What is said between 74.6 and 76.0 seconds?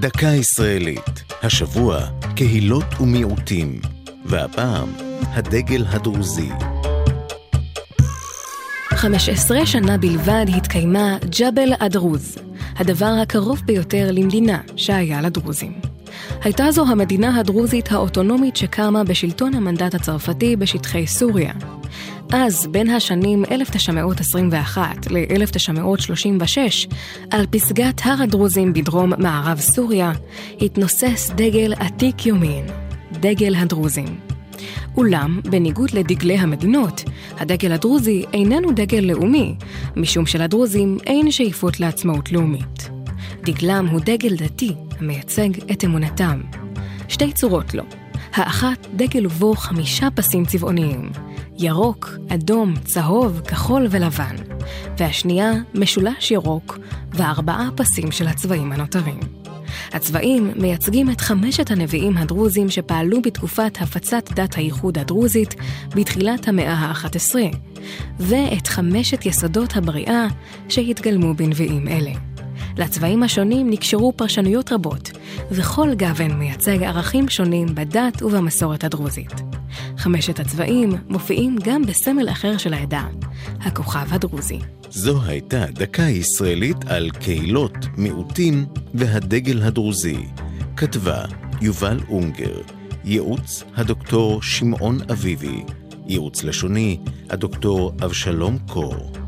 רבות, וכל